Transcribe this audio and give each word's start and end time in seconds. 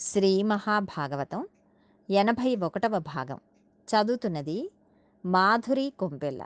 శ్రీ 0.00 0.42
మహాభాగవతం 0.42 1.40
ఎనభై 2.08 2.56
ఒకటవ 2.56 2.98
భాగం. 2.98 3.38
చదువుతున్నది 3.88 4.56
మాధురి 5.24 5.92
కొంపెల్ల. 5.98 6.42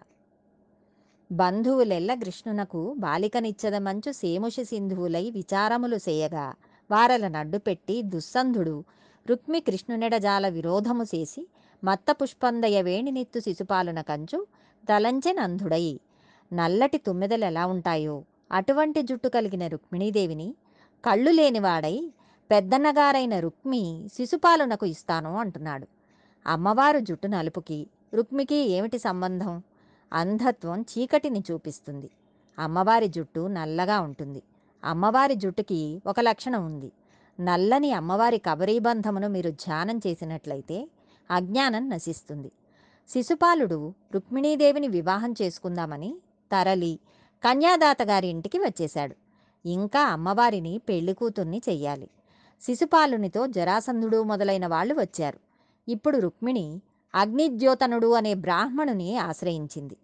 బంధువులెల్ల 1.31 2.15
కృష్ణునకు 2.15 2.95
బాలికనిచ్చద 2.99 3.77
మంచు 3.77 4.13
సేముషి 4.13 4.65
సింధువులై 4.65 5.31
విచారములు 5.31 5.97
చేయగా 5.97 6.47
వారల 6.91 7.29
నడ్డు 7.29 7.59
పెట్టి 7.59 8.03
దుస్సంధుడు 8.03 8.85
రుక్మి 9.27 9.61
కృష్ణునెడజాల 9.61 10.49
విరోధము 10.49 11.03
చేసి 11.05 11.45
మత్త 11.83 12.13
పుష్పందయ 12.13 12.83
వేణినిత్తు 12.83 13.41
శిశుపాలున 13.41 14.01
కంచు 14.01 14.41
తలంచెనంధుడై 14.89 15.87
నల్లటి 16.53 16.99
తుమ్మెదలు 16.99 17.45
ఎలా 17.45 17.67
ఉంటాయో 17.67 18.17
అటువంటి 18.53 19.03
జుట్టు 19.03 19.29
కలిగిన 19.29 19.67
రుక్మిణీదేవిని 19.67 20.55
కళ్ళు 21.05 21.31
లేనివాడై 21.31 21.97
పెద్దన్నగారైన 22.51 23.39
రుక్మి 23.39 24.09
శిశుపాలునకు 24.15 24.87
ఇస్తాను 24.87 25.37
అంటున్నాడు. 25.37 25.87
అమ్మవారు 26.47 26.99
జుట్టు 26.99 27.27
నలుపుకి 27.27 27.87
రుక్మికి 28.15 28.55
ఏమిటి 28.55 28.99
సంబంధం? 28.99 29.63
అంధత్వం 30.13 30.81
చీకటిని 30.81 31.45
చూపిస్తుంది. 31.51 32.11
అమ్మవారి 32.59 33.09
జుట్టు 33.09 33.47
నల్లగా 33.47 34.01
ఉంటుంది. 34.01 34.43
అమ్మవారి 34.85 35.35
జుట్టుకి 35.35 36.03
ఒక 36.07 36.21
లక్షణం 36.21 36.67
ఉంది. 36.67 36.93
నల్లని 37.41 37.93
అమ్మవారి 37.93 38.39
కబరీబంధమును 38.39 39.29
మీరు 39.29 39.51
ధ్యానం 39.51 39.99
చేసినట్లయితే 39.99 40.89
అజ్ఞానం 41.31 41.89
నశిస్తుంది. 41.89 42.53
శిశుపాలుడు 43.09 43.95
రుక్మిణీదేవిని 44.15 44.89
వివాహం 44.89 45.35
చేసుకుందామని 45.43 46.17
తరలి 46.53 46.99
కన్యాదాత 47.45 48.03
గారి 48.03 48.27
ఇంటికి 48.27 48.59
వచ్చేశాడు. 48.59 49.17
ఇంకా 49.69 50.01
అమ్మవారిని 50.01 50.81
పెళ్ళి 50.89 51.15
కూతుర్ని 51.15 51.63
చెయ్యాలి. 51.69 52.09
శిశుపాలునితో 52.63 53.47
జరాసంధుడు 53.47 54.23
మొదలైన 54.23 54.67
వాళ్ళు 54.67 54.95
వచ్చారు. 54.95 55.39
ఇప్పుడు 55.89 56.19
రుక్మిణి 56.19 56.81
అగ్నిద్యోతనుడు 57.15 58.09
అనే 58.09 58.35
బ్రాహ్మణుని 58.35 59.17
ఆశ్రయించింది. 59.19 59.97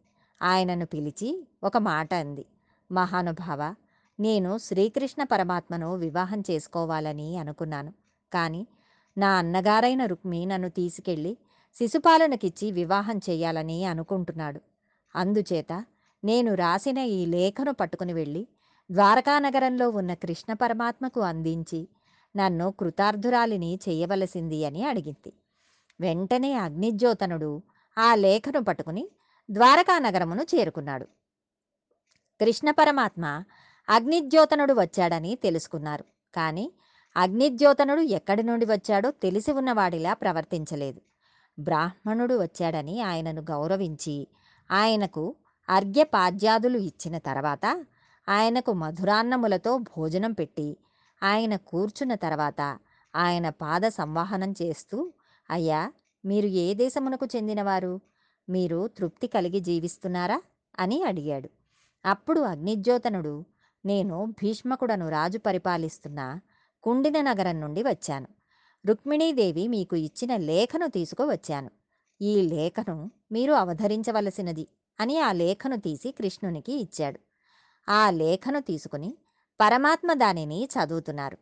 ఆయనను 0.43 0.87
పిలిచి 0.87 1.47
ఒక 1.65 1.77
మాట 1.77 2.15
అంది. 2.15 2.47
మహానుభావ 2.93 3.75
నేను 4.21 4.59
శ్రీకృష్ణ 4.59 5.23
పరమాత్మను 5.23 5.95
వివాహం 5.95 6.41
చేసుకోవాలని 6.51 7.37
అనుకున్నాను. 7.37 7.93
కానీ 8.33 8.67
నా 9.19 9.31
అన్నగారైన 9.39 10.05
రుక్మి 10.07 10.47
నన్ను 10.47 10.69
తీసుకెళ్ళి 10.69 11.37
శిశుపాలనకిచ్చి 11.81 12.73
వివాహం 12.73 13.19
చేయాలని 13.19 13.85
అనుకుంటున్నాడు. 13.85 14.61
అందుచేత 15.15 15.85
నేను 16.25 16.55
రాసిన 16.55 16.99
ఈ 16.99 17.27
లేఖను 17.27 17.73
పట్టుకుని 17.73 18.13
వెళ్ళి 18.13 18.47
ద్వారకానగరంలో 18.91 19.91
ఉన్న 19.91 20.15
కృష్ణ 20.15 20.53
పరమాత్మకు 20.53 21.21
అందించి 21.21 21.89
నన్ను 22.37 22.71
కృతార్థురాలిని 22.71 23.79
చేయవలసింది 23.89 24.65
అని 24.65 24.85
అడిగింది. 24.85 25.33
వెంటనే 26.01 26.53
అగ్నిజ్యోతనుడు 26.53 27.63
ఆ 27.99 28.15
లేఖను 28.15 28.61
పట్టుకుని 28.65 29.09
ద్వారకానగరమును 29.51 30.43
చేరుకున్నాడు. 30.43 31.07
కృష్ణ 32.41 32.71
పరమాత్మ 32.71 33.45
అగ్నిజ్యోతనుడు 33.89 34.73
వచ్చాడని 34.73 35.35
తెలుసుకున్నారు. 35.35 36.05
కానీ 36.35 36.73
అగ్నిజ్యోతనుడు 37.17 38.01
ఎక్కడి 38.01 38.43
నుండి 38.43 38.67
వచ్చాడో 38.67 39.11
తెలిసి 39.11 39.53
ఉన్నవాడిలా 39.53 40.15
ప్రవర్తించలేదు. 40.15 41.01
బ్రాహ్మణుడు 41.59 42.35
వచ్చాడని 42.43 43.01
ఆయనను 43.01 43.43
గౌరవించి 43.51 44.27
ఆయనకు 44.71 45.35
అర్ఘ్యపాద్యాదులు 45.69 46.79
ఇచ్చిన 46.79 47.19
తర్వాత 47.19 47.85
ఆయనకు 48.29 48.73
మధురాన్నములతో 48.73 49.79
భోజనం 49.79 50.33
పెట్టి 50.33 50.77
ఆయన 51.23 51.57
కూర్చున్న 51.57 52.15
తర్వాత 52.15 52.79
ఆయన 53.17 53.49
పాద 53.49 53.81
సంవాహనం 53.89 54.55
చేస్తూ 54.63 55.13
అయ్యా 55.51 55.93
మీరు 56.25 56.47
ఏ 56.47 56.75
దేశమునకు 56.75 57.27
చెందినవారు? 57.37 58.01
మీరు 58.49 58.89
తృప్తి 58.89 59.27
కలిగి 59.27 59.61
జీవిస్తున్నారా? 59.61 60.43
అని 60.79 61.03
అడిగాడు. 61.03 61.51
అప్పుడు 62.05 62.41
అగ్నిజ్యోతనుడు 62.41 63.45
నేను 63.87 64.25
భీష్మకుడను 64.27 65.09
రాజు 65.09 65.39
పరిపాలిస్తున్న 65.39 66.41
కుండిన 66.83 67.21
నగరం 67.21 67.61
నుండి 67.61 67.83
వచ్చాను. 67.83 68.29
రుక్మిణీదేవి 68.87 69.69
మీకు 69.69 69.97
ఇచ్చిన 69.97 70.37
లేఖను 70.37 70.87
తీసుకువచ్చాను. 70.87 71.71
ఈ 72.21 72.43
లేఖను 72.43 73.11
మీరు 73.33 73.53
అవధరించవలసినది 73.53 74.67
అని 75.01 75.19
ఆ 75.19 75.33
లేఖను 75.33 75.77
తీసి 75.81 76.13
కృష్ణునికి 76.13 76.73
ఇచ్చాడు. 76.73 77.21
ఆ 77.89 78.11
లేఖను 78.11 78.61
తీసుకుని 78.61 79.19
పరమాత్మ 79.61 80.13
దానిని 80.13 80.65
చదువుతున్నారు. 80.65 81.39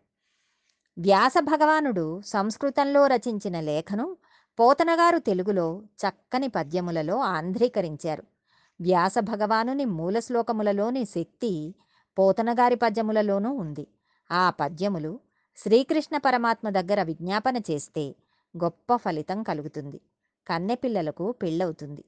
వ్యాస 0.99 1.35
భగవానుడు 1.41 2.21
సంస్కృతంలో 2.27 3.07
రచించిన 3.07 3.61
లేఖను 3.61 4.17
పోతనగారు 4.59 5.19
తెలుగులో 5.19 5.83
చక్కని 5.83 6.49
పద్యములలో 6.49 7.19
ఆంధ్రీకరించారు. 7.19 8.23
వ్యాస 8.81 9.19
భగవానుని 9.19 9.85
మూల 9.85 10.19
శ్లోకములలోని 10.19 11.05
శక్తి 11.05 11.75
పోతనగారి 12.19 12.75
పద్యములలోనూ 12.75 13.53
ఉంది. 13.53 13.87
ఆ 14.33 14.51
పద్యములు 14.51 15.21
శ్రీకృష్ణ 15.57 16.17
పరమాత్మ 16.17 16.69
దగ్గర 16.69 17.03
విజ్ఞాపన 17.03 17.57
చేస్తే 17.57 18.15
గొప్ప 18.65 18.97
ఫలితం 18.97 19.43
కలుగుతుంది. 19.43 20.01
కన్నెపిల్లలకు 20.47 21.33
పెళ్ళవుతుంది. 21.33 22.05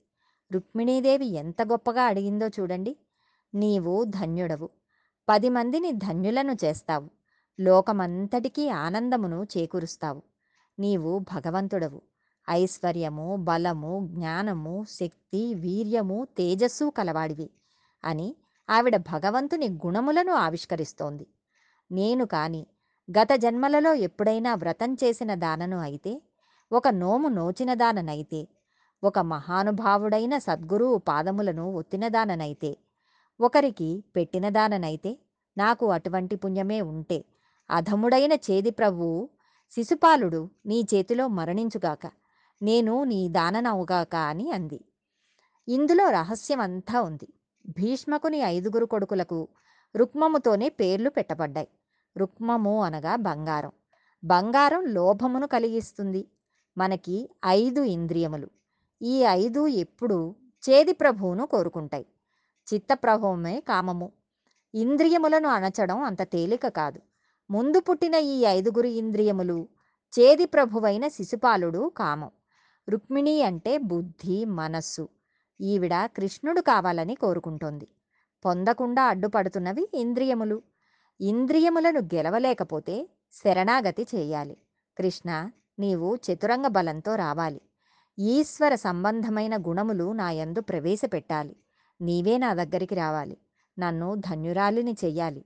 రుక్మిణీదేవి 0.53 1.27
ఎంత 1.27 1.62
గొప్పగా 1.62 2.03
అడిగిందో 2.03 2.48
చూడండి. 2.48 2.97
నీవు 3.54 4.04
ధన్యుడవు. 4.04 4.79
పది 5.30 5.48
మందిని 5.48 5.92
ధన్యులను 5.92 6.56
చేస్తావు. 6.64 7.10
లోకమంతటికీ 7.60 8.68
ఆనందమును 8.68 9.46
చేకూరుస్తావు. 9.58 10.22
నీవు 10.78 11.18
భగవంతుడవు. 11.18 12.02
ఐశ్వర్యము 12.50 13.36
బలము 13.36 14.08
జ్ఞానము 14.10 14.84
శక్తి 14.88 15.54
వీర్యము 15.54 16.28
తేజస్సు 16.38 16.92
కలవాడివి 16.96 17.50
అని 18.04 18.36
ఆవిడ 18.70 18.96
భగవంతుని 18.96 19.68
గుణములను 19.68 20.32
ఆవిష్కరిస్తోంది. 20.32 21.26
నేను 21.92 22.24
కాని 22.24 22.66
గత 23.08 23.32
జన్మలలో 23.34 23.94
ఎప్పుడైనా 23.94 24.54
వ్రతం 24.54 24.94
చేసిన 24.94 25.34
దానను 25.34 25.78
అయితే 25.78 26.22
ఒక 26.72 26.88
నోము 26.88 27.28
నోచిన 27.28 27.74
దాననైతే 27.74 28.48
ఒక 29.04 29.18
మహానుభావుడైన 29.18 30.38
సద్గురువు 30.38 30.98
పాదములను 30.98 31.72
ఒత్తినదాననైతే 31.72 32.76
ఒకరికి 33.40 34.04
పెట్టిన 34.16 34.48
దాననైతే 34.48 35.18
నాకు 35.58 35.86
అటువంటి 35.86 36.36
పుణ్యమే 36.36 36.80
ఉంటే. 36.80 37.24
అధముడైన 37.70 38.32
చేది 38.32 38.70
ప్రభువు 38.70 39.28
శిశుపాలుడు 39.70 40.48
నీ 40.66 40.86
చేతిలో 40.94 41.28
మరణించుగాక 41.28 42.10
నేను 42.62 43.04
నీ 43.04 43.28
దాననవుగాక 43.28 44.16
అని 44.16 44.50
అంది. 44.50 44.84
ఇందులో 45.68 46.10
రహస్యం 46.10 46.60
అంతా 46.60 47.02
ఉంది. 47.02 47.28
భీష్మకుని 47.68 48.38
ఐదుగురు 48.38 48.86
కొడుకులకు 48.86 49.48
రుక్మముతోనే 49.96 50.68
పేర్లు 50.68 51.10
పెట్టబడ్డాయి. 51.10 51.68
రుక్మము 52.16 52.82
అనగా 52.82 53.16
బంగారం. 53.16 53.72
బంగారం 54.24 54.84
లోభమును 54.86 55.46
కలిగిస్తుంది. 55.46 56.28
మనకి 56.78 57.30
ఐదు 57.46 57.80
ఇంద్రియములు. 57.80 58.48
ఈ 59.02 59.20
ఐదు 59.20 59.66
ఎప్పుడు 59.66 60.34
చేది 60.70 60.92
ప్రభువును 60.92 61.46
కోరుకుంటాయి. 61.46 62.06
చిత్తప్రభవమే 62.69 63.60
కామము. 63.60 64.12
ఇంద్రియములను 64.75 65.48
అణచడం 65.48 66.03
అంత 66.03 66.22
తేలిక 66.22 66.69
కాదు. 66.69 67.00
ముందు 67.50 67.81
పుట్టిన 67.81 68.15
ఈ 68.15 68.44
ఐదుగురు 68.44 68.87
ఇంద్రియములు 68.87 69.69
చేది 70.19 70.47
ప్రభువైన 70.47 71.09
శిశుపాలుడు 71.09 71.93
కామం. 71.97 72.31
రుక్మిణి 72.88 73.43
అంటే 73.43 73.78
బుద్ధి 73.78 74.44
మనస్సు. 74.44 75.09
ఈవిడ 75.60 75.94
కృష్ణుడు 75.94 76.60
కావాలని 76.60 77.15
కోరుకుంటోంది. 77.15 77.88
పొందకుండా 78.44 79.03
అడ్డుపడుతున్నవి 79.03 79.88
ఇంద్రియములు. 79.94 80.62
ఇంద్రియములను 81.21 82.00
గెలవలేకపోతే 82.00 83.09
శరణాగతి 83.32 84.06
చేయాలి. 84.15 84.56
కృష్ణ 84.98 85.51
నీవు 85.78 86.16
చతురంగ 86.16 86.66
బలంతో 86.66 87.15
రావాలి. 87.15 87.60
ఈశ్వర 88.18 88.74
సంబంధమైన 88.74 89.56
గుణములు 89.56 90.13
నా 90.13 90.30
యందు 90.30 90.60
ప్రవేశపెట్టాలి. 90.60 91.56
నీవే 92.00 92.38
నా 92.38 92.54
దగ్గరికి 92.54 92.94
రావాలి. 92.94 93.38
నన్ను 93.78 94.14
ధన్యురాలిని 94.14 94.97
చెయ్యాలి. 95.04 95.44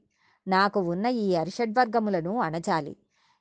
నాకు 0.49 0.81
ఉన్న 0.81 1.07
ఈ 1.07 1.35
అరిషడ్వర్గములను 1.35 2.39
అణచాలి. 2.41 2.97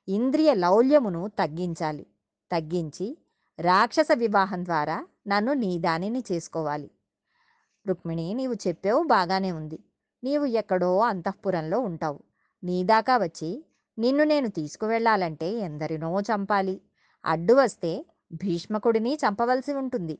ఇంద్రియ 0.08 0.54
లౌల్యమును 0.54 1.28
తగ్గించాలి. 1.28 2.06
తగ్గించి 2.52 3.18
రాక్షస 3.60 4.08
వివాహం 4.14 4.64
ద్వారా 4.64 5.06
నన్ను 5.26 5.52
నీ 5.52 5.78
దానిని 5.78 6.24
చేసుకోవాలి. 6.32 6.90
రుక్మిణి 7.86 8.34
నీవు 8.34 8.54
చెప్పావు 8.54 9.02
బాగానే 9.02 9.52
ఉంది. 9.52 9.78
నీవు 10.24 10.44
ఎక్కడో 10.44 10.98
అంతఃపురంలో 10.98 11.80
ఉంటావు. 11.80 12.20
నీ 12.64 12.84
దాకా 12.84 13.16
వచ్చి 13.16 13.64
నిన్ను 13.98 14.24
నేను 14.24 14.48
తీసుకువెళ్ళాలంటే 14.48 15.52
ఎందరినో 15.52 16.20
చంపాలి. 16.20 16.80
అడ్డు 17.24 17.54
వస్తే 17.54 18.06
భీష్మకుడిని 18.32 19.14
చంపవలసి 19.14 19.72
ఉంటుంది. 19.72 20.18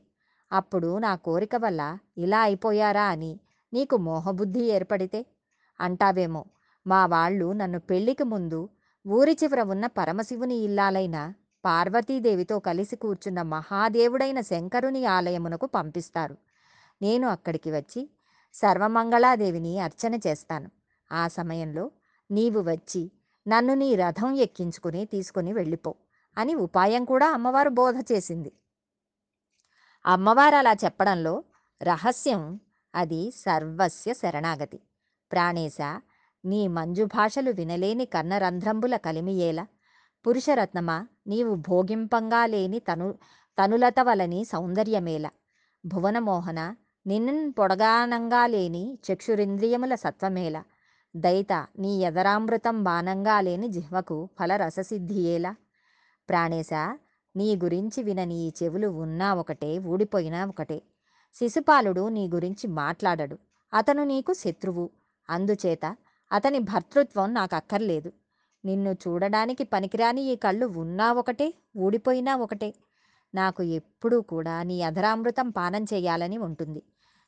అప్పుడు 0.51 0.97
నా 0.97 1.15
కోరిక 1.15 1.55
వల్ల 1.55 1.81
ఇలా 2.17 2.41
అయిపోయారా 2.41 3.05
అని 3.05 3.39
నీకు 3.73 3.95
మోహబుద్ధి 3.97 4.63
ఏర్పడితే? 4.71 5.25
అంటావేమో 5.79 6.45
మా 6.85 7.05
వాళ్ళు 7.05 7.53
నన్ను 7.53 7.79
పెళ్ళికి 7.79 8.23
ముందు 8.23 8.69
ఊరి 9.05 9.33
చివర 9.43 9.61
ఉన్న 9.61 9.85
పరమశివుని 9.87 10.57
ఇల్లాలైన 10.57 11.17
పార్వతీదేవితో 11.63 12.59
కలిసి 12.59 12.95
కూర్చున్న 12.95 13.41
మహాదేవుడైన 13.41 14.41
శంకరుని 14.41 15.05
ఆలయమునకు 15.05 15.65
పంపిస్తారు. 15.65 16.35
నేను 17.01 17.27
అక్కడికి 17.27 17.71
వచ్చి 17.71 18.01
సర్వమంగళాదేవిని 18.53 19.79
అర్చన 19.79 20.15
చేస్తాను. 20.15 20.69
ఆ 21.11 21.27
సమయంలో 21.27 21.91
నీవు 22.29 22.59
వచ్చి 22.61 23.11
నన్ను 23.47 23.73
నీ 23.73 23.95
రథం 23.95 24.31
ఎక్కించుకుని 24.35 25.05
తీసుకుని 25.05 25.53
వెళ్ళిపో 25.53 25.95
అని 26.37 26.55
ఉపాయం 26.55 27.05
కూడా 27.05 27.27
అమ్మవారు 27.31 27.69
బోధ 27.69 27.95
చేసింది. 28.11 28.51
అమ్మవారు 30.05 30.55
అలా 30.55 30.73
చెప్పడంలో 30.73 31.43
రహస్యం 31.83 32.59
అది 32.95 33.31
సర్వస్య 33.31 34.13
శరణాగతి. 34.13 34.79
ప్రాణేశ 35.31 35.77
నీ 36.45 36.67
మంజు 36.67 37.03
భాషలు 37.03 37.51
వినలేని 37.51 38.05
కన్నరంధ్రంబుల 38.05 38.95
కలిమియేలా. 38.95 39.67
పురుషరత్నమా 40.27 41.07
నీవు 41.27 41.55
భోగింపంగా 41.55 42.45
లేని 42.45 42.79
తను 42.79 43.13
తనులత 43.61 43.99
వలని 44.01 44.45
సౌందర్యమేల. 44.45 45.29
భువనమోహన 45.85 46.75
నిన్ను 47.07 47.51
పొడగానంగా 47.51 48.47
లేని 48.47 48.99
చక్షురింద్రియముల 49.07 49.95
సత్వమేల. 49.95 50.63
దైత 51.15 51.67
నీ 51.79 51.99
ఎదరామృతం 51.99 52.83
బాణంగా 52.83 53.41
లేని 53.41 53.67
జిహ్వకు 53.67 54.29
ఫలరససిద్ధియేలా. 54.39 55.55
ప్రాణేశ 56.29 56.97
నీ 57.35 57.55
గురించి 57.55 58.03
వినని 58.03 58.35
ఈ 58.35 58.51
చెవులు 58.63 58.87
ఉన్నా 58.87 59.33
ఒకటే 59.33 59.79
ఊడిపోయినా 59.79 60.45
ఒకటే. 60.45 60.81
శిశుపాలుడు 61.35 62.09
నీ 62.09 62.27
గురించి 62.27 62.67
మాట్లాడడు. 62.67 63.37
అతను 63.73 64.03
నీకు 64.03 64.33
శత్రువు. 64.33 64.89
అందుచేత 65.29 65.97
అతని 66.31 66.59
భర్తృత్వం 66.59 67.33
నాకు 67.33 67.55
అక్కర్లేదు 67.55 68.11
నిన్ను 68.65 68.89
చూడడానికి 68.89 69.63
పనికిరాని 69.63 70.21
ఈ 70.21 70.35
కళ్ళు 70.35 70.65
ఉన్నా 70.65 71.13
ఒకటే 71.13 71.53
ఊడిపోయినా 71.77 72.35
ఒకటే. 72.35 72.73
నాకు 73.35 73.63
ఎప్పుడూ 73.63 74.21
కూడా 74.21 74.63
నీ 74.63 74.81
అధరామృతం 74.81 75.49
పానం 75.49 75.83
చేయాలని 75.83 76.37
ఉంటుంది. 76.37 76.83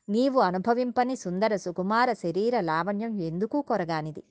నీవు 0.08 0.40
అనుభవింపని 0.40 1.16
సుందర 1.16 1.56
సుకుమార 1.56 2.12
శరీర 2.12 2.60
లావణ్యం 2.60 3.20
ఎందుకు 3.20 3.62
కొరగానిది? 3.62 4.22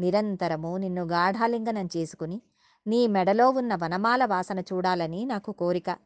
నిరంతరము 0.00 0.76
నిన్ను 0.76 1.02
గాఢాలింగనం 1.04 1.88
చేసుకుని 1.96 2.42
నీ 2.86 3.06
మెడలో 3.06 3.50
ఉన్న 3.50 3.74
వనమాల 3.74 4.24
వాసన 4.24 4.58
చూడాలని 4.58 5.24
నాకు 5.24 5.52
కోరిక. 5.52 5.96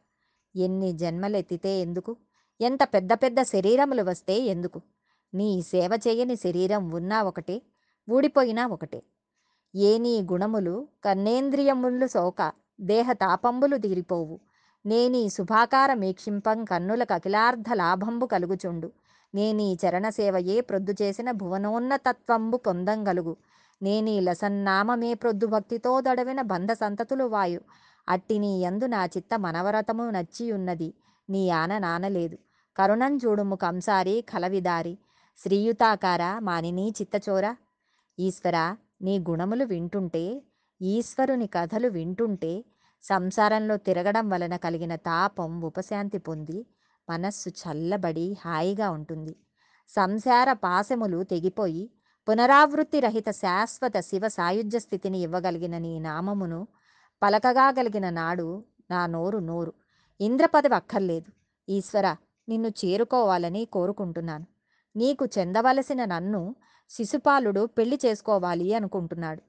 ఎన్ని 0.55 0.93
జన్మలెత్తితే 0.93 1.69
ఎందుకు? 1.69 2.17
ఎంత 2.61 2.79
పెద్ద 2.83 3.13
పెద్ద 3.13 3.41
శరీరములు 3.41 4.03
వస్తే 4.03 4.39
ఎందుకు? 4.39 4.81
నీ 5.33 5.61
సేవ 5.61 5.99
చేయని 6.07 6.35
శరీరం 6.35 6.91
ఉన్నా 6.91 7.23
ఒకటే 7.23 7.61
ఊడిపోయినా 8.11 8.67
ఒకటే. 8.67 9.03
ఏ 9.75 9.97
నీ 9.97 10.21
గుణములు 10.21 10.87
కన్నేంద్రియములు 11.05 12.07
సోక 12.07 12.51
దేహ 12.81 13.11
తాపంబులు 13.11 13.77
తీరిపోవు. 13.77 14.39
నేనీ 14.85 15.29
శుభాకార 15.29 15.93
మీక్షింపం 15.93 16.65
కన్నులకు 16.65 17.13
అఖిలార్థ 17.13 17.65
లాభంబు 17.73 18.25
కలుగుచుండు. 18.25 18.91
నేనీ 19.35 19.77
చరణసేవయే 19.85 20.61
ప్రొద్దు 20.61 20.95
చేసిన 21.01 21.31
భువనోన్నతత్వంబు 21.31 22.57
పొందంగలుగు. 22.57 23.37
నేనీ 23.81 24.19
లసన్నామమే 24.19 25.13
ప్రొద్దు 25.13 25.45
భక్తితో 25.45 26.01
దడవిన 26.01 26.41
బంధ 26.41 26.71
సంతతులు 26.71 27.23
వాయు. 27.23 27.61
అట్టి 28.09 28.39
నీ 28.39 28.61
యందు 28.61 28.85
నా 28.85 29.05
చిత్త 29.05 29.39
మనవరతము 29.39 30.09
నచ్చియున్నది. 30.09 30.93
నీ 31.29 31.49
ఆన 31.49 31.77
నానలేదు. 31.77 32.37
కరుణం 32.77 33.17
చూడుము 33.17 33.55
కంసారి 33.55 34.25
కలవిదారి. 34.29 34.97
శ్రీయుతాకార 35.37 36.39
మానినీ 36.39 36.93
చిత్తచోర? 37.01 37.55
ఈశ్వర 38.19 38.75
నీ 39.01 39.19
గుణములు 39.19 39.65
వింటుంటే 39.65 40.43
ఈశ్వరుని 40.81 41.47
కథలు 41.47 41.87
వింటుంటే 41.87 42.65
సంసారంలో 43.03 43.77
తిరగడం 43.77 44.29
వలన 44.29 44.55
కలిగిన 44.55 44.95
తాపం 44.95 45.61
ఉపశాంతి 45.61 46.17
పొంది 46.17 46.65
మనస్సు 47.09 47.49
చల్లబడి 47.49 48.37
హాయిగా 48.45 48.89
ఉంటుంది. 48.89 49.35
సంసార 49.89 50.53
పాశములు 50.53 51.23
తెగిపోయి 51.23 51.89
పునరావృత్తి 52.27 52.99
రహిత 52.99 53.29
శాశ్వత 53.29 53.99
శివ 53.99 54.27
సాయుధ్య 54.27 54.79
స్థితిని 54.79 55.19
ఇవ్వగలిగిన 55.19 55.77
నీ 55.77 55.99
నామమును 55.99 56.67
పలకగాగలిగిన 57.21 58.09
నాడు 58.09 58.63
నా 58.91 59.05
నోరు 59.05 59.39
నోరు. 59.39 59.73
ఇంద్రపదవి 60.19 60.75
అక్కర్లేదు. 60.75 61.31
ఈశ్వర 61.69 62.07
నిన్ను 62.49 62.69
చేరుకోవాలని 62.81 63.65
కోరుకుంటున్నాను. 63.65 64.45
నీకు 64.95 65.25
చెందవలసిన 65.37 66.05
నన్ను 66.05 66.41
శిశుపాలుడు 66.89 67.65
పెళ్ళి 67.65 67.99
చేసుకోవాలి 68.05 68.73
అనుకుంటున్నాడు. 68.73 69.41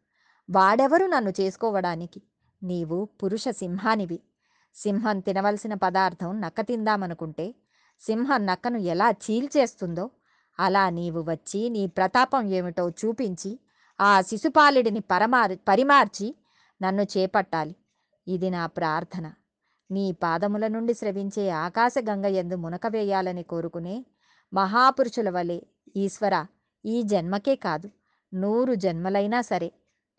వాడెవరు 0.49 1.07
నన్ను 1.07 1.33
చేసుకోవడానికి? 1.41 2.23
నీవు 2.63 3.09
పురుష 3.23 3.45
సింహానివి. 3.49 4.19
సింహం 4.77 5.21
తినవలసిన 5.21 5.75
పదార్థం 5.75 6.41
నక్క 6.41 6.61
తిందామనుకుంటే 6.61 7.47
సింహం 8.03 8.47
నక్కను 8.47 8.79
ఎలా 8.93 9.11
చీల్చేస్తుందో 9.25 10.05
అలా 10.61 10.85
నీవు 10.91 11.21
వచ్చి 11.23 11.61
నీ 11.69 11.83
ప్రతాపం 11.87 12.43
ఏమిటో 12.49 12.85
చూపించి 12.91 13.51
ఆ 13.99 14.13
శిశుపాలుడిని 14.21 15.01
పరమార్ 15.01 15.55
పరిమార్చి 15.69 16.29
నన్ను 16.81 17.03
చేపట్టాలి. 17.03 17.75
ఇది 18.27 18.49
నా 18.51 18.67
ప్రార్థన. 18.67 19.27
నీ 19.91 20.07
పాదముల 20.13 20.67
నుండి 20.67 20.95
స్రవించే 20.95 21.45
ఆకాశగంగ 21.65 22.27
ఎందు 22.27 22.57
మునక 22.57 22.87
వేయాలని 22.87 23.43
కోరుకునే 23.43 23.97
మహాపురుషుల 24.53 25.31
వలె 25.31 25.59
ఈశ్వర 25.97 26.35
ఈ 26.85 27.03
జన్మకే 27.03 27.55
కాదు 27.57 27.89
నూరు 28.33 28.75
జన్మలైనా 28.75 29.41
సరే 29.41 29.69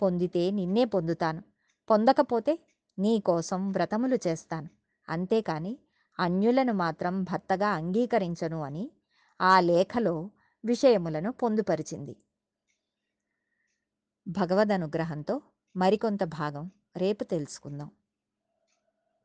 పొందితే 0.02 0.44
నిన్నే 0.52 0.84
పొందుతాను. 0.86 1.42
పొందకపోతే 1.90 2.54
నీ 2.98 3.14
కోసం 3.20 3.72
వ్రతములు 3.72 4.18
చేస్తాను. 4.28 4.70
అంతేకాని 5.10 5.74
అన్యులను 6.20 6.74
మాత్రం 6.74 7.24
భర్తగా 7.24 7.70
అంగీకరించను 7.70 8.60
అని 8.64 8.84
ఆ 9.42 9.60
లేఖలో 9.60 10.14
విషయములను 10.64 11.32
పొందుపరిచింది. 11.32 12.16
భగవద్ 14.28 14.72
అనుగ్రహంతో 14.72 15.36
మరికొంత 15.76 16.24
భాగం 16.24 16.72
రేపు 16.98 17.24
తెలుసుకుందాం. 17.24 17.90